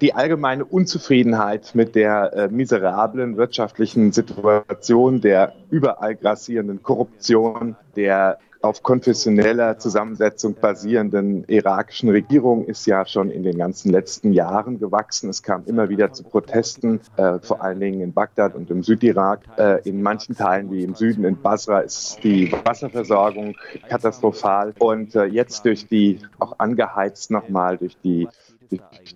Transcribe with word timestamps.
die 0.00 0.14
allgemeine 0.14 0.64
Unzufriedenheit 0.64 1.74
mit 1.74 1.94
der 1.94 2.32
äh, 2.32 2.48
miserablen 2.48 3.36
wirtschaftlichen 3.36 4.12
Situation, 4.12 5.20
der 5.20 5.54
überall 5.70 6.16
grassierenden 6.16 6.82
Korruption, 6.82 7.76
der 7.94 8.38
auf 8.62 8.82
konfessioneller 8.82 9.78
Zusammensetzung 9.78 10.54
basierenden 10.54 11.44
irakischen 11.44 12.08
Regierung 12.08 12.64
ist 12.64 12.86
ja 12.86 13.06
schon 13.06 13.30
in 13.30 13.42
den 13.42 13.58
ganzen 13.58 13.90
letzten 13.90 14.32
Jahren 14.32 14.78
gewachsen. 14.78 15.30
Es 15.30 15.42
kam 15.42 15.64
immer 15.66 15.88
wieder 15.88 16.12
zu 16.12 16.24
Protesten, 16.24 17.00
äh, 17.16 17.38
vor 17.38 17.62
allen 17.62 17.80
Dingen 17.80 18.00
in 18.00 18.12
Bagdad 18.12 18.54
und 18.54 18.70
im 18.70 18.82
Südirak. 18.82 19.40
Äh, 19.56 19.88
in 19.88 20.02
manchen 20.02 20.34
Teilen 20.36 20.70
wie 20.70 20.82
im 20.82 20.94
Süden 20.94 21.24
in 21.24 21.40
Basra 21.40 21.80
ist 21.80 22.18
die 22.24 22.52
Wasserversorgung 22.64 23.54
katastrophal. 23.88 24.74
Und 24.78 25.14
äh, 25.14 25.24
jetzt 25.24 25.64
durch 25.64 25.86
die, 25.86 26.20
auch 26.38 26.58
angeheizt 26.58 27.30
nochmal 27.30 27.76
durch 27.78 27.96
die 28.02 28.28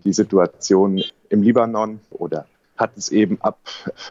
die 0.05 0.13
Situation 0.13 1.03
im 1.29 1.43
Libanon 1.43 2.01
oder 2.11 2.47
hat 2.77 2.97
es 2.97 3.11
eben 3.11 3.41
ab 3.43 3.59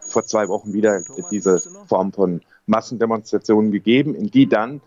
vor 0.01 0.23
zwei 0.23 0.47
Wochen 0.47 0.73
wieder 0.73 1.01
diese 1.31 1.59
Form 1.87 2.13
von 2.13 2.41
Massendemonstrationen 2.67 3.71
gegeben, 3.71 4.13
in 4.13 4.29
die 4.29 4.47
dann 4.47 4.81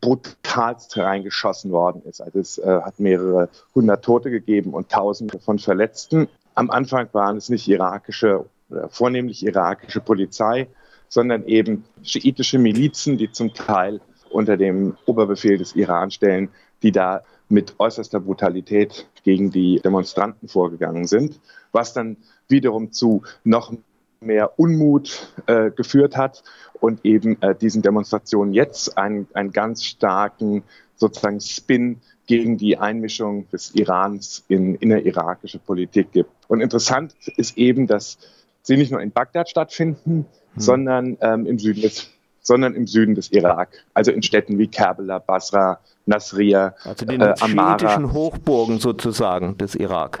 brutalst 0.00 0.96
reingeschossen 0.96 1.72
worden 1.72 2.02
ist. 2.04 2.20
Also 2.20 2.38
es 2.38 2.58
äh, 2.58 2.80
hat 2.82 3.00
mehrere 3.00 3.48
hundert 3.74 4.04
Tote 4.04 4.30
gegeben 4.30 4.74
und 4.74 4.90
tausende 4.90 5.38
von 5.40 5.58
Verletzten. 5.58 6.28
Am 6.54 6.70
Anfang 6.70 7.08
waren 7.12 7.38
es 7.38 7.48
nicht 7.48 7.66
irakische, 7.68 8.44
oder 8.70 8.88
vornehmlich 8.90 9.44
irakische 9.44 10.00
Polizei, 10.00 10.68
sondern 11.08 11.46
eben 11.46 11.84
schiitische 12.02 12.58
Milizen, 12.58 13.16
die 13.16 13.32
zum 13.32 13.54
Teil 13.54 14.00
unter 14.30 14.56
dem 14.56 14.96
Oberbefehl 15.06 15.56
des 15.56 15.74
Iran 15.74 16.10
stellen, 16.10 16.50
die 16.82 16.92
da 16.92 17.22
mit 17.48 17.74
äußerster 17.78 18.20
Brutalität 18.20 19.08
gegen 19.24 19.50
die 19.50 19.80
Demonstranten 19.80 20.48
vorgegangen 20.48 21.06
sind, 21.06 21.40
was 21.72 21.92
dann 21.92 22.16
wiederum 22.48 22.92
zu 22.92 23.22
noch 23.44 23.72
mehr 24.20 24.58
Unmut 24.58 25.32
äh, 25.46 25.70
geführt 25.70 26.16
hat 26.16 26.42
und 26.80 27.04
eben 27.04 27.40
äh, 27.40 27.54
diesen 27.54 27.82
Demonstrationen 27.82 28.52
jetzt 28.52 28.98
einen, 28.98 29.28
einen 29.32 29.52
ganz 29.52 29.84
starken 29.84 30.64
sozusagen 30.96 31.40
Spin 31.40 32.00
gegen 32.26 32.58
die 32.58 32.76
Einmischung 32.76 33.48
des 33.50 33.74
Irans 33.74 34.44
in 34.48 34.74
innerirakische 34.74 35.58
Politik 35.58 36.12
gibt. 36.12 36.30
Und 36.48 36.60
interessant 36.60 37.14
ist 37.36 37.56
eben, 37.56 37.86
dass 37.86 38.18
sie 38.62 38.76
nicht 38.76 38.90
nur 38.90 39.00
in 39.00 39.12
Bagdad 39.12 39.48
stattfinden, 39.48 40.26
hm. 40.54 40.60
sondern 40.60 41.16
ähm, 41.20 41.46
im 41.46 41.58
Süden 41.58 41.80
des 41.80 42.10
sondern 42.40 42.74
im 42.74 42.86
Süden 42.86 43.14
des 43.14 43.30
Irak, 43.32 43.84
also 43.94 44.10
in 44.10 44.22
Städten 44.22 44.58
wie 44.58 44.68
Kerbala, 44.68 45.18
Basra, 45.18 45.80
Nasriya, 46.06 46.74
also 46.84 47.04
den 47.04 47.20
äh, 47.20 47.36
schiitischen 47.36 48.12
Hochburgen 48.12 48.78
sozusagen 48.78 49.58
des 49.58 49.74
Irak. 49.74 50.20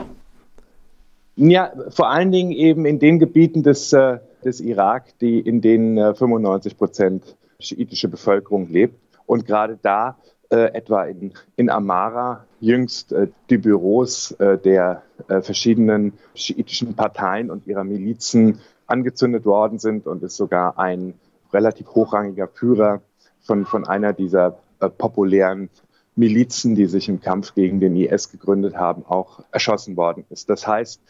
Ja, 1.36 1.72
vor 1.90 2.10
allen 2.10 2.32
Dingen 2.32 2.50
eben 2.50 2.84
in 2.84 2.98
den 2.98 3.18
Gebieten 3.18 3.62
des, 3.62 3.92
äh, 3.92 4.18
des 4.44 4.60
Irak, 4.60 5.18
die, 5.20 5.38
in 5.38 5.60
denen 5.60 5.96
äh, 5.96 6.14
95 6.14 6.76
Prozent 6.76 7.36
schiitische 7.60 8.08
Bevölkerung 8.08 8.68
lebt. 8.68 8.98
Und 9.26 9.46
gerade 9.46 9.78
da, 9.80 10.16
äh, 10.50 10.72
etwa 10.74 11.04
in, 11.04 11.32
in 11.56 11.70
Amara, 11.70 12.44
jüngst 12.60 13.12
äh, 13.12 13.28
die 13.50 13.58
Büros 13.58 14.32
äh, 14.32 14.58
der 14.58 15.02
äh, 15.28 15.40
verschiedenen 15.40 16.14
schiitischen 16.34 16.94
Parteien 16.94 17.50
und 17.50 17.66
ihrer 17.66 17.84
Milizen 17.84 18.58
angezündet 18.86 19.44
worden 19.44 19.78
sind 19.78 20.06
und 20.06 20.22
es 20.22 20.36
sogar 20.36 20.78
ein 20.78 21.14
relativ 21.52 21.88
hochrangiger 21.88 22.48
Führer 22.48 23.02
von, 23.40 23.64
von 23.64 23.86
einer 23.86 24.12
dieser 24.12 24.58
äh, 24.80 24.88
populären 24.88 25.70
Milizen, 26.16 26.74
die 26.74 26.86
sich 26.86 27.08
im 27.08 27.20
Kampf 27.20 27.54
gegen 27.54 27.80
den 27.80 27.94
IS 27.96 28.30
gegründet 28.30 28.76
haben, 28.76 29.04
auch 29.06 29.44
erschossen 29.52 29.96
worden 29.96 30.24
ist. 30.30 30.50
Das 30.50 30.66
heißt, 30.66 31.00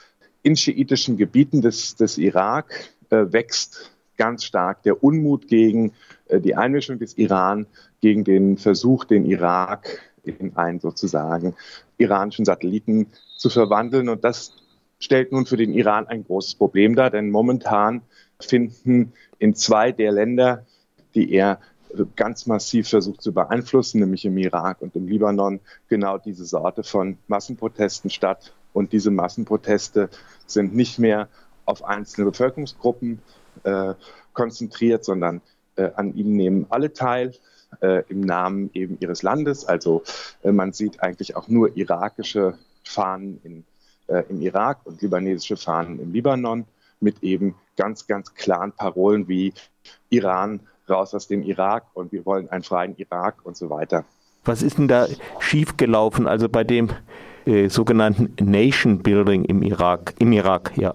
in 0.42 0.56
schiitischen 0.56 1.16
Gebieten 1.16 1.62
des, 1.62 1.96
des 1.96 2.18
Irak 2.18 2.92
äh, 3.10 3.24
wächst 3.32 3.92
ganz 4.16 4.44
stark 4.44 4.82
der 4.82 5.02
Unmut 5.02 5.48
gegen 5.48 5.92
äh, 6.28 6.40
die 6.40 6.56
Einmischung 6.56 6.98
des 6.98 7.16
Iran, 7.16 7.66
gegen 8.00 8.24
den 8.24 8.58
Versuch, 8.58 9.04
den 9.04 9.24
Irak 9.24 10.00
in 10.22 10.56
einen 10.56 10.80
sozusagen 10.80 11.54
iranischen 11.96 12.44
Satelliten 12.44 13.06
zu 13.36 13.48
verwandeln. 13.48 14.08
Und 14.08 14.24
das 14.24 14.52
stellt 15.00 15.32
nun 15.32 15.46
für 15.46 15.56
den 15.56 15.72
Iran 15.72 16.06
ein 16.06 16.24
großes 16.24 16.56
Problem 16.56 16.94
dar, 16.94 17.10
denn 17.10 17.30
momentan 17.30 18.02
finden 18.40 19.12
in 19.38 19.54
zwei 19.54 19.92
der 19.92 20.12
Länder, 20.12 20.64
die 21.14 21.32
er 21.32 21.60
ganz 22.16 22.46
massiv 22.46 22.88
versucht 22.88 23.22
zu 23.22 23.32
beeinflussen, 23.32 24.00
nämlich 24.00 24.24
im 24.24 24.36
Irak 24.38 24.82
und 24.82 24.94
im 24.94 25.08
Libanon, 25.08 25.60
genau 25.88 26.18
diese 26.18 26.44
Sorte 26.44 26.82
von 26.82 27.18
Massenprotesten 27.28 28.10
statt. 28.10 28.52
Und 28.72 28.92
diese 28.92 29.10
Massenproteste 29.10 30.10
sind 30.46 30.74
nicht 30.74 30.98
mehr 30.98 31.28
auf 31.64 31.84
einzelne 31.84 32.30
Bevölkerungsgruppen 32.30 33.20
äh, 33.64 33.94
konzentriert, 34.34 35.04
sondern 35.04 35.40
äh, 35.76 35.90
an 35.96 36.14
ihnen 36.14 36.36
nehmen 36.36 36.66
alle 36.68 36.92
teil 36.92 37.34
äh, 37.80 38.02
im 38.08 38.20
Namen 38.20 38.70
eben 38.74 38.98
ihres 39.00 39.22
Landes. 39.22 39.64
Also 39.64 40.02
äh, 40.42 40.52
man 40.52 40.72
sieht 40.72 41.02
eigentlich 41.02 41.36
auch 41.36 41.48
nur 41.48 41.76
irakische 41.76 42.58
Fahnen 42.84 43.40
in, 43.42 43.64
äh, 44.06 44.22
im 44.28 44.40
Irak 44.42 44.80
und 44.84 45.02
libanesische 45.02 45.56
Fahnen 45.56 45.98
im 46.00 46.12
Libanon 46.12 46.66
mit 47.00 47.22
eben 47.22 47.54
ganz, 47.76 48.06
ganz 48.06 48.34
klaren 48.34 48.72
Parolen 48.72 49.28
wie 49.28 49.52
Iran 50.10 50.60
raus 50.88 51.14
aus 51.14 51.28
dem 51.28 51.42
Irak 51.42 51.84
und 51.94 52.12
wir 52.12 52.24
wollen 52.26 52.48
einen 52.48 52.62
freien 52.62 52.96
Irak 52.96 53.36
und 53.44 53.56
so 53.56 53.70
weiter. 53.70 54.04
Was 54.44 54.62
ist 54.62 54.78
denn 54.78 54.88
da 54.88 55.06
schiefgelaufen, 55.40 56.26
also 56.26 56.48
bei 56.48 56.64
dem 56.64 56.90
äh, 57.44 57.68
sogenannten 57.68 58.34
Nation 58.50 59.00
Building 59.02 59.44
im 59.44 59.62
Irak, 59.62 60.14
im 60.18 60.32
Irak, 60.32 60.72
ja? 60.76 60.94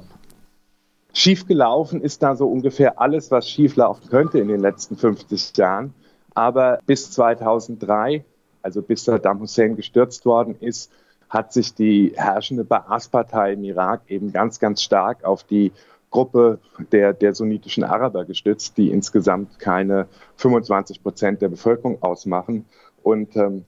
Schiefgelaufen 1.14 2.02
ist 2.02 2.24
da 2.24 2.36
so 2.36 2.48
ungefähr 2.48 3.00
alles, 3.00 3.30
was 3.30 3.48
schieflaufen 3.48 4.10
könnte 4.10 4.40
in 4.40 4.48
den 4.48 4.60
letzten 4.60 4.98
50 4.98 5.56
Jahren. 5.56 5.94
Aber 6.34 6.80
bis 6.88 7.12
2003, 7.12 8.26
also 8.64 8.82
bis 8.82 9.06
Saddam 9.06 9.40
Hussein 9.40 9.76
gestürzt 9.76 10.26
worden 10.26 10.56
ist, 10.60 10.92
hat 11.34 11.52
sich 11.52 11.74
die 11.74 12.14
herrschende 12.16 12.64
Baas-Partei 12.64 13.54
im 13.54 13.64
Irak 13.64 14.04
eben 14.08 14.32
ganz, 14.32 14.60
ganz 14.60 14.84
stark 14.84 15.24
auf 15.24 15.44
die 15.44 15.72
Gruppe 16.12 16.60
der, 16.92 17.12
der 17.12 17.34
sunnitischen 17.34 17.84
Araber 17.84 18.24
gestützt, 18.26 18.78
die 18.78 18.92
insgesamt 18.92 19.58
keine 19.58 20.08
25 20.36 21.02
Prozent 21.02 21.42
der 21.42 21.50
Bevölkerung 21.50 22.04
ausmachen. 22.04 22.66
Und 23.02 23.36
ähm, 23.36 23.66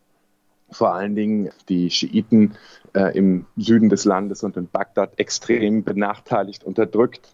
vor 0.69 0.93
allen 0.93 1.15
Dingen 1.15 1.49
die 1.67 1.89
Schiiten 1.89 2.55
äh, 2.93 3.17
im 3.17 3.47
Süden 3.57 3.89
des 3.89 4.05
Landes 4.05 4.43
und 4.43 4.57
in 4.57 4.67
Bagdad 4.67 5.17
extrem 5.17 5.83
benachteiligt, 5.83 6.63
unterdrückt. 6.63 7.33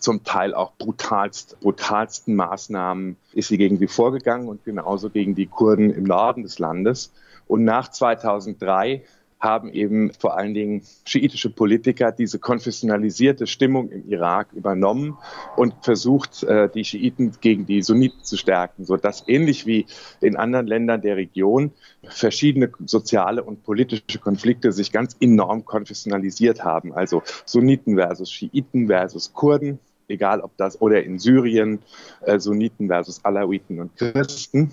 Zum 0.00 0.24
Teil 0.24 0.54
auch 0.54 0.72
brutalst, 0.76 1.60
brutalsten 1.60 2.34
Maßnahmen 2.34 3.16
ist 3.32 3.46
sie 3.46 3.58
gegen 3.58 3.78
sie 3.78 3.86
vorgegangen 3.86 4.48
und 4.48 4.64
genauso 4.64 5.08
gegen 5.08 5.36
die 5.36 5.46
Kurden 5.46 5.90
im 5.90 6.02
Norden 6.02 6.42
des 6.42 6.58
Landes. 6.58 7.12
Und 7.46 7.62
nach 7.62 7.88
2003 7.88 9.04
haben 9.38 9.70
eben 9.72 10.12
vor 10.12 10.36
allen 10.36 10.54
Dingen 10.54 10.82
schiitische 11.04 11.50
Politiker 11.50 12.10
diese 12.10 12.38
konfessionalisierte 12.38 13.46
Stimmung 13.46 13.90
im 13.90 14.08
Irak 14.08 14.52
übernommen 14.54 15.18
und 15.56 15.74
versucht, 15.82 16.42
äh, 16.44 16.68
die 16.68 16.84
Schiiten 16.84 17.32
gegen 17.40 17.66
die 17.66 17.82
Sunniten 17.82 18.24
zu 18.24 18.36
stärken, 18.36 18.84
sodass 18.84 19.24
ähnlich 19.26 19.66
wie 19.66 19.86
in 20.20 20.36
anderen 20.36 20.66
Ländern 20.66 21.02
der 21.02 21.16
Region 21.16 21.72
verschiedene 22.02 22.72
soziale 22.86 23.44
und 23.44 23.62
politische 23.62 24.18
Konflikte 24.20 24.72
sich 24.72 24.90
ganz 24.90 25.16
enorm 25.20 25.64
konfessionalisiert 25.64 26.64
haben. 26.64 26.94
Also 26.94 27.22
Sunniten 27.44 27.96
versus 27.96 28.30
Schiiten 28.30 28.86
versus 28.86 29.34
Kurden, 29.34 29.78
egal 30.08 30.40
ob 30.40 30.56
das 30.56 30.80
oder 30.80 31.02
in 31.02 31.18
Syrien 31.18 31.80
äh, 32.22 32.38
Sunniten 32.38 32.88
versus 32.88 33.24
Alawiten 33.24 33.80
und 33.80 33.96
Christen. 33.96 34.72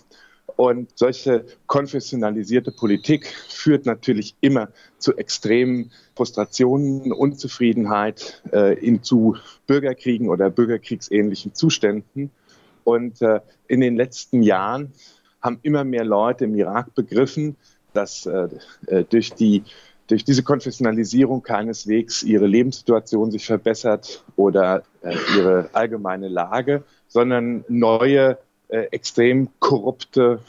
Und 0.55 0.91
solche 0.95 1.45
konfessionalisierte 1.67 2.71
Politik 2.71 3.27
führt 3.27 3.85
natürlich 3.85 4.35
immer 4.41 4.69
zu 4.99 5.15
extremen 5.17 5.91
Frustrationen, 6.15 7.11
Unzufriedenheit, 7.11 8.41
äh, 8.51 8.77
in, 8.79 9.01
zu 9.03 9.35
Bürgerkriegen 9.65 10.29
oder 10.29 10.49
bürgerkriegsähnlichen 10.49 11.55
Zuständen. 11.55 12.29
Und 12.83 13.21
äh, 13.21 13.39
in 13.67 13.81
den 13.81 13.95
letzten 13.95 14.43
Jahren 14.43 14.93
haben 15.41 15.59
immer 15.63 15.83
mehr 15.83 16.05
Leute 16.05 16.45
im 16.45 16.55
Irak 16.55 16.93
begriffen, 16.93 17.55
dass 17.93 18.25
äh, 18.25 18.47
äh 18.87 19.03
durch 19.09 19.33
die 19.33 19.63
durch 20.07 20.25
diese 20.25 20.43
Konfessionalisierung 20.43 21.43
keineswegs 21.43 22.23
ihre 22.23 22.45
Lebenssituation 22.45 23.31
sich 23.31 23.45
verbessert 23.45 24.23
oder 24.35 24.83
äh, 25.01 25.15
ihre 25.37 25.69
allgemeine 25.73 26.27
Lage, 26.27 26.83
sondern 27.07 27.63
neue 27.69 28.37
äh, 28.73 28.87
extrem 28.89 29.49
korrupte 29.59 30.39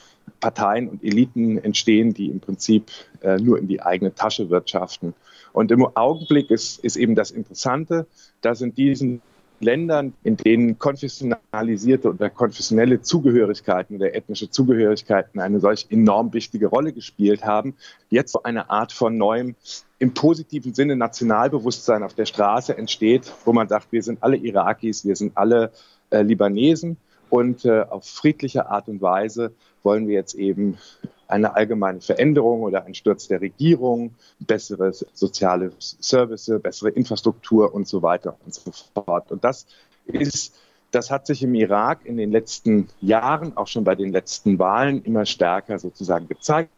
Parteien 0.41 0.89
und 0.89 1.05
Eliten 1.05 1.59
entstehen, 1.59 2.15
die 2.15 2.31
im 2.31 2.41
Prinzip 2.41 2.91
äh, 3.21 3.37
nur 3.37 3.59
in 3.59 3.69
die 3.69 3.83
eigene 3.83 4.15
Tasche 4.15 4.49
wirtschaften. 4.49 5.13
Und 5.53 5.71
im 5.71 5.87
Augenblick 5.95 6.51
ist, 6.51 6.83
ist 6.83 6.97
eben 6.97 7.15
das 7.15 7.31
Interessante, 7.31 8.07
dass 8.41 8.63
in 8.63 8.75
diesen 8.75 9.21
Ländern, 9.61 10.15
in 10.23 10.39
denen 10.39 10.79
konfessionalisierte 10.79 12.09
oder 12.09 12.31
konfessionelle 12.31 13.03
Zugehörigkeiten 13.03 13.97
oder 13.97 14.15
ethnische 14.15 14.49
Zugehörigkeiten 14.49 15.39
eine 15.39 15.61
solch 15.61 15.89
enorm 15.91 16.33
wichtige 16.33 16.69
Rolle 16.69 16.95
gespielt 16.95 17.45
haben, 17.45 17.75
jetzt 18.09 18.33
so 18.33 18.43
eine 18.43 18.71
Art 18.71 18.93
von 18.93 19.19
neuem, 19.19 19.55
im 19.99 20.15
positiven 20.15 20.73
Sinne 20.73 20.97
Nationalbewusstsein 20.97 22.03
auf 22.03 22.15
der 22.15 22.25
Straße 22.25 22.77
entsteht, 22.77 23.31
wo 23.45 23.53
man 23.53 23.69
sagt, 23.69 23.93
wir 23.93 24.03
sind 24.03 24.23
alle 24.23 24.37
Irakis, 24.37 25.05
wir 25.05 25.15
sind 25.15 25.37
alle 25.37 25.73
äh, 26.09 26.23
Libanesen 26.23 26.97
und 27.35 27.65
äh, 27.65 27.81
auf 27.81 28.05
friedliche 28.05 28.69
Art 28.69 28.87
und 28.87 29.03
Weise 29.03 29.51
wollen 29.83 30.07
wir 30.07 30.15
jetzt 30.15 30.35
eben 30.35 30.79
eine 31.27 31.57
allgemeine 31.57 32.01
Veränderung 32.01 32.63
oder 32.63 32.85
ein 32.85 32.95
Sturz 32.95 33.27
der 33.27 33.41
Regierung, 33.41 34.15
bessere 34.39 34.93
soziale 34.93 35.73
Services, 35.81 36.63
bessere 36.63 36.91
Infrastruktur 36.91 37.75
und 37.75 37.89
so 37.89 38.03
weiter 38.03 38.37
und 38.45 38.55
so 38.55 38.71
fort. 38.71 39.33
Und 39.33 39.43
das 39.43 39.67
ist 40.07 40.55
das 40.93 41.11
hat 41.11 41.27
sich 41.27 41.43
im 41.43 41.57
Irak 41.57 42.07
in 42.07 42.19
den 42.19 42.31
letzten 42.31 42.89
Jahren, 43.01 43.57
auch 43.57 43.67
schon 43.67 43.83
bei 43.83 43.97
den 43.97 44.13
letzten 44.13 44.61
Wahlen, 44.61 45.03
immer 45.03 45.27
stärker 45.27 45.81
sozusagen 45.81 46.29
gezeigt, 46.29 46.71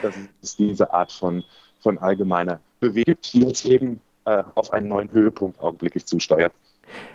dass 0.00 0.14
es 0.40 0.56
diese 0.56 0.94
Art 0.94 1.12
von, 1.12 1.44
von 1.80 1.98
allgemeiner 1.98 2.60
Bewegung, 2.80 3.18
die 3.34 3.42
jetzt 3.42 3.66
eben 3.66 4.00
äh, 4.24 4.42
auf 4.54 4.72
einen 4.72 4.88
neuen 4.88 5.12
Höhepunkt 5.12 5.60
augenblicklich 5.60 6.06
zusteuert. 6.06 6.54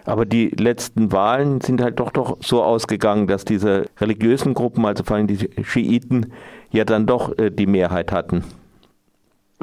Aber 0.05 0.25
die 0.25 0.49
letzten 0.49 1.11
Wahlen 1.11 1.61
sind 1.61 1.81
halt 1.81 1.99
doch 1.99 2.11
doch 2.11 2.37
so 2.41 2.63
ausgegangen, 2.63 3.27
dass 3.27 3.45
diese 3.45 3.85
religiösen 3.99 4.53
Gruppen, 4.53 4.85
also 4.85 5.03
vor 5.03 5.17
allem 5.17 5.27
die 5.27 5.49
Schiiten, 5.63 6.33
ja 6.71 6.85
dann 6.85 7.05
doch 7.05 7.37
äh, 7.37 7.49
die 7.49 7.67
Mehrheit 7.67 8.11
hatten. 8.11 8.43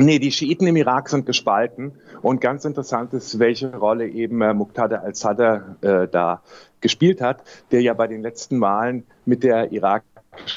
Nee, 0.01 0.21
die 0.21 0.31
Schiiten 0.31 0.67
im 0.69 0.77
Irak 0.77 1.09
sind 1.09 1.27
gespalten. 1.27 1.93
Und 2.23 2.41
ganz 2.41 2.65
interessant 2.65 3.13
ist, 3.15 3.41
welche 3.41 3.75
Rolle 3.75 4.07
eben 4.07 4.41
äh, 4.43 4.55
Muqtada 4.55 4.99
al-Sadr 4.99 5.77
äh, 5.81 6.07
da 6.07 6.43
gespielt 6.81 7.21
hat, 7.21 7.43
der 7.73 7.83
ja 7.83 7.95
bei 7.95 8.07
den 8.07 8.23
letzten 8.23 8.61
Wahlen 8.61 9.05
mit 9.25 9.43
der 9.43 9.73
Irak 9.73 10.05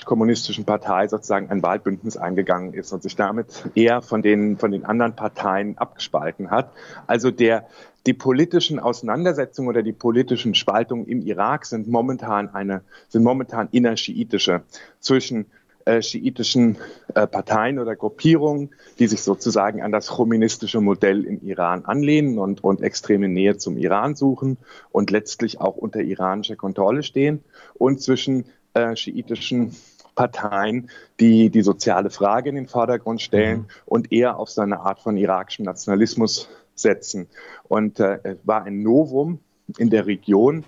kommunistischen 0.06 0.66
Partei 0.66 1.08
sozusagen 1.08 1.50
ein 1.50 1.64
Wahlbündnis 1.64 2.18
eingegangen 2.18 2.74
ist 2.74 2.92
und 2.92 3.02
sich 3.02 3.16
damit 3.16 3.64
eher 3.74 4.04
von 4.04 4.22
den, 4.22 4.58
von 4.58 4.72
den 4.72 4.86
anderen 4.86 5.16
Parteien 5.16 5.76
abgespalten 5.78 6.52
hat. 6.52 6.72
Also 7.08 7.32
der, 7.32 7.66
die 8.06 8.14
politischen 8.14 8.80
Auseinandersetzungen 8.80 9.70
oder 9.70 9.84
die 9.84 9.94
politischen 9.94 10.56
Spaltungen 10.56 11.06
im 11.08 11.22
Irak 11.22 11.66
sind 11.66 11.88
momentan 11.88 12.50
eine, 12.50 12.82
sind 13.10 13.24
momentan 13.24 13.70
innerschiitische 13.72 14.64
zwischen 15.00 15.46
äh, 15.86 16.02
schiitischen 16.02 16.78
äh, 17.16 17.26
Parteien 17.28 17.80
oder 17.80 17.96
Gruppierungen, 17.96 18.70
die 19.00 19.08
sich 19.08 19.24
sozusagen 19.24 19.82
an 19.82 19.92
das 19.92 20.10
chauvinistische 20.10 20.80
Modell 20.80 21.24
im 21.26 21.42
Iran 21.42 21.86
anlehnen 21.86 22.38
und, 22.38 22.64
und 22.64 22.82
extreme 22.82 23.28
Nähe 23.28 23.58
zum 23.58 23.78
Iran 23.78 24.16
suchen 24.16 24.58
und 24.92 25.12
letztlich 25.12 25.60
auch 25.60 25.78
unter 25.78 26.02
iranischer 26.02 26.56
Kontrolle 26.56 27.04
stehen 27.04 27.44
und 27.74 28.02
zwischen 28.02 28.46
äh, 28.74 28.96
schiitischen 28.96 29.76
Parteien, 30.16 30.90
die 31.20 31.50
die 31.50 31.62
soziale 31.62 32.10
Frage 32.10 32.50
in 32.50 32.56
den 32.56 32.68
Vordergrund 32.68 33.22
stellen 33.22 33.60
mhm. 33.60 33.66
und 33.86 34.12
eher 34.12 34.38
auf 34.38 34.50
so 34.50 34.62
eine 34.62 34.82
Art 34.82 35.00
von 35.00 35.18
irakischem 35.18 35.66
Nationalismus 35.66 36.50
setzen. 36.82 37.28
Und 37.68 38.00
äh, 38.00 38.20
es 38.24 38.38
war 38.44 38.64
ein 38.64 38.82
Novum 38.82 39.40
in 39.78 39.90
der 39.90 40.06
Region, 40.06 40.66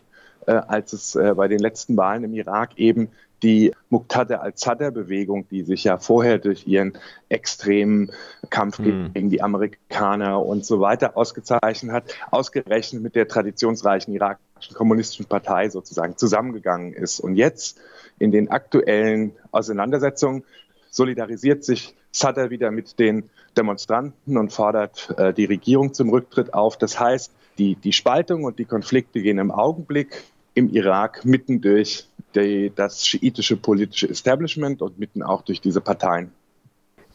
äh, 0.48 0.54
als 0.54 0.94
es 0.94 1.16
äh, 1.16 1.34
bei 1.36 1.48
den 1.48 1.60
letzten 1.60 1.98
Wahlen 1.98 2.24
im 2.24 2.34
Irak 2.34 2.78
eben 2.78 3.10
die 3.44 3.74
Muqtada 3.90 4.38
al-Sadr-Bewegung, 4.38 5.48
die 5.50 5.64
sich 5.64 5.84
ja 5.84 5.98
vorher 5.98 6.40
durch 6.40 6.66
ihren 6.66 6.94
extremen 7.28 8.12
Kampf 8.50 8.80
mhm. 8.80 9.12
gegen 9.14 9.30
die 9.30 9.42
Amerikaner 9.42 10.44
und 10.44 10.66
so 10.66 10.80
weiter 10.80 11.18
ausgezeichnet 11.18 11.92
hat, 11.92 12.16
ausgerechnet 12.32 13.04
mit 13.04 13.16
der 13.16 13.28
traditionsreichen 13.28 14.14
irakischen 14.14 14.76
kommunistischen 14.76 15.26
Partei 15.26 15.70
sozusagen 15.70 16.18
zusammengegangen 16.18 16.94
ist. 16.94 17.20
Und 17.20 17.36
jetzt 17.36 17.80
in 18.18 18.32
den 18.32 18.50
aktuellen 18.50 19.34
Auseinandersetzungen 19.52 20.44
solidarisiert 20.94 21.64
sich 21.64 21.96
Sadr 22.12 22.50
wieder 22.52 22.72
mit 22.72 23.00
den 23.00 23.30
Demonstranten 23.58 24.38
und 24.38 24.54
fordert 24.54 25.14
äh, 25.18 25.34
die 25.34 25.46
Regierung 25.46 25.94
zum 25.94 26.10
Rücktritt 26.10 26.54
auf. 26.54 26.78
Das 26.78 27.00
heißt, 27.00 27.32
die, 27.58 27.76
die 27.76 27.94
Spaltung 27.94 28.44
und 28.44 28.60
die 28.60 28.66
Konflikte 28.66 29.22
gehen 29.22 29.40
im 29.40 29.52
Augenblick 29.52 30.24
im 30.54 30.70
Irak 30.70 31.26
mitten 31.26 31.62
durch 31.62 32.08
die, 32.36 32.72
das 32.76 33.06
schiitische 33.06 33.58
politische 33.58 34.10
Establishment 34.10 34.82
und 34.82 35.00
mitten 35.00 35.24
auch 35.24 35.42
durch 35.42 35.62
diese 35.62 35.82
Parteien. 35.82 36.32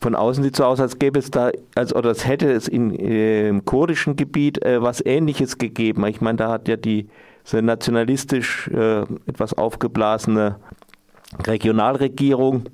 Von 0.01 0.15
außen 0.15 0.43
sieht 0.45 0.55
es 0.55 0.59
so 0.59 0.65
aus, 0.65 0.81
als 0.81 0.99
gäbe 0.99 1.19
es 1.19 1.31
da, 1.31 1.51
als 1.75 1.95
oder 1.95 2.11
es 2.11 2.27
hätte 2.27 2.51
es 2.51 2.69
in, 2.69 2.95
äh, 2.99 3.49
im 3.49 3.65
kurdischen 3.65 4.17
Gebiet 4.17 4.65
äh, 4.65 4.83
was 4.83 5.05
Ähnliches 5.05 5.59
gegeben. 5.59 6.05
Ich 6.07 6.21
meine, 6.21 6.39
da 6.39 6.51
hat 6.51 6.69
ja 6.69 6.77
die 6.77 7.09
so 7.45 7.61
nationalistisch 7.61 8.69
äh, 8.69 9.03
etwas 9.27 9.55
aufgeblasene 9.55 10.57
Regionalregierung 11.47 12.65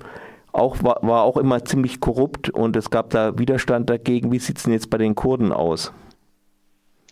auch, 0.55 0.83
war, 0.83 0.99
war 1.01 1.23
auch 1.23 1.37
immer 1.37 1.63
ziemlich 1.65 1.99
korrupt 1.99 2.49
und 2.49 2.75
es 2.75 2.89
gab 2.89 3.09
da 3.09 3.37
Widerstand 3.37 3.89
dagegen. 3.89 4.31
Wie 4.31 4.39
sieht 4.39 4.57
es 4.57 4.63
denn 4.63 4.73
jetzt 4.73 4.89
bei 4.89 4.97
den 4.97 5.15
Kurden 5.15 5.51
aus? 5.51 5.91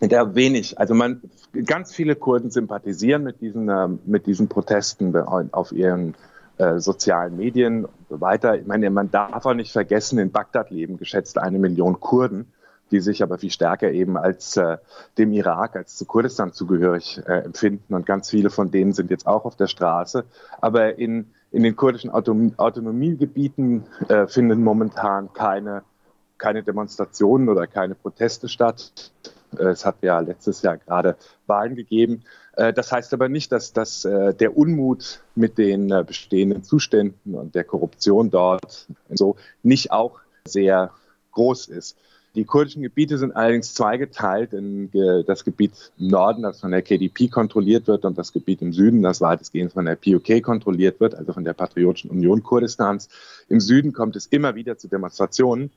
Ja, 0.02 0.36
wenig. 0.36 0.80
Also 0.80 0.94
man, 0.94 1.22
ganz 1.66 1.94
viele 1.94 2.16
Kurden 2.16 2.50
sympathisieren 2.52 3.24
mit 3.24 3.42
diesen, 3.42 3.70
äh, 3.70 3.88
mit 4.06 4.26
diesen 4.26 4.48
Protesten 4.50 5.16
auf 5.16 5.72
ihren 5.72 6.16
äh, 6.58 6.80
sozialen 6.80 7.38
Medien 7.38 7.86
und 7.86 8.10
so 8.10 8.22
weiter. 8.22 8.56
Ich 8.56 8.68
meine, 8.68 8.90
man 8.90 9.12
darf 9.12 9.46
auch 9.46 9.54
nicht 9.54 9.72
vergessen, 9.72 10.20
in 10.20 10.32
Bagdad 10.32 10.72
leben 10.72 10.98
geschätzt 10.98 11.38
eine 11.38 11.58
Million 11.60 12.00
Kurden, 12.00 12.52
die 12.92 13.00
sich 13.00 13.24
aber 13.24 13.38
viel 13.38 13.50
stärker 13.50 13.92
eben 13.92 14.18
als 14.18 14.58
äh, 14.58 14.78
dem 15.18 15.32
Irak, 15.32 15.76
als 15.76 15.96
zu 15.96 16.06
Kurdistan 16.06 16.54
zugehörig 16.54 17.22
äh, 17.26 17.40
empfinden. 17.40 17.94
Und 17.94 18.06
ganz 18.06 18.30
viele 18.30 18.50
von 18.50 18.72
denen 18.72 18.94
sind 18.94 19.10
jetzt 19.10 19.26
auch 19.26 19.46
auf 19.46 19.56
der 19.56 19.68
Straße. 19.68 20.26
Aber 20.62 21.00
in, 21.00 21.32
in 21.54 21.64
den 21.64 21.76
kurdischen 21.76 22.10
Autonom 22.10 22.54
Autonomiegebieten 22.58 23.86
äh, 24.10 24.28
finden 24.28 24.64
momentan 24.64 25.32
keine, 25.34 25.84
keine 26.38 26.64
Demonstrationen 26.64 27.48
oder 27.48 27.68
keine 27.68 27.96
Proteste 27.96 28.50
statt. 28.50 29.12
Äh, 29.58 29.66
es 29.66 29.86
hat 29.86 29.98
ja 30.02 30.20
letztes 30.20 30.64
Jahr 30.64 30.78
gerade 30.78 31.16
Wahlen 31.46 31.76
gegeben. 31.76 32.24
Äh, 32.58 32.74
das 32.74 32.92
heißt 32.92 33.14
aber 33.14 33.30
nicht, 33.30 33.52
dass, 33.52 33.72
dass 33.72 34.04
äh, 34.04 34.34
der 34.34 34.58
Unmut 34.58 35.22
mit 35.36 35.60
den 35.60 35.90
bestehenden 36.06 36.64
Zuständen 36.64 37.36
und 37.36 37.54
der 37.54 37.64
Korruption 37.64 38.32
dort 38.32 38.88
so 39.10 39.36
nicht 39.62 39.92
auch 39.92 40.20
sehr 40.46 40.92
groß 41.32 41.68
ist. 41.68 41.98
Die 42.36 42.46
kurdischen 42.46 42.82
Gebiete 42.82 43.20
sind 43.20 43.36
allerdings 43.36 43.76
zweigeteilt 43.76 44.54
in 44.54 44.90
das 45.28 45.44
Gebiet 45.44 45.92
im 46.00 46.08
Norden, 46.08 46.42
das 46.42 46.62
von 46.62 46.72
der 46.72 46.82
KDP 46.82 47.28
kontrolliert 47.28 47.88
wird, 47.88 48.06
und 48.06 48.18
das 48.18 48.34
Gebiet 48.34 48.62
im 48.64 48.74
Süden, 48.74 49.04
das 49.04 49.22
weitestgehend 49.22 49.74
von 49.74 49.86
der 49.86 49.96
PUK 49.96 50.42
kontrolliert 50.42 51.00
wird, 51.00 51.14
also 51.14 51.32
von 51.34 51.44
der 51.44 51.54
Patriotischen 51.54 52.10
Union 52.10 52.42
Kurdistans. 52.42 53.10
Im 53.50 53.60
Süden 53.60 53.94
kommt 53.94 54.16
es 54.16 54.26
immer 54.26 54.56
wieder 54.56 54.80
zu 54.80 54.88
Demonstrationen 54.88 55.70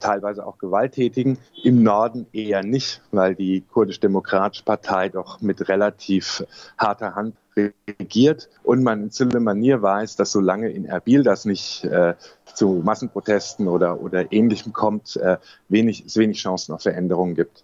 teilweise 0.00 0.46
auch 0.46 0.58
gewalttätigen. 0.58 1.38
Im 1.62 1.82
Norden 1.82 2.26
eher 2.32 2.62
nicht, 2.62 3.00
weil 3.12 3.34
die 3.34 3.62
kurdisch-demokratische 3.62 4.64
Partei 4.64 5.08
doch 5.08 5.40
mit 5.40 5.68
relativ 5.68 6.44
harter 6.76 7.14
Hand 7.14 7.36
regiert 7.56 8.48
und 8.64 8.82
man 8.82 9.04
in 9.04 9.10
Zille-Manier 9.10 9.80
weiß, 9.80 10.16
dass 10.16 10.32
solange 10.32 10.70
in 10.70 10.86
Erbil 10.86 11.22
das 11.22 11.44
nicht 11.44 11.84
äh, 11.84 12.14
zu 12.52 12.82
Massenprotesten 12.84 13.68
oder, 13.68 14.00
oder 14.00 14.32
Ähnlichem 14.32 14.72
kommt, 14.72 15.16
äh, 15.16 15.38
wenig, 15.68 16.04
es 16.04 16.16
wenig 16.16 16.38
Chancen 16.38 16.74
auf 16.74 16.82
Veränderungen 16.82 17.34
gibt. 17.36 17.62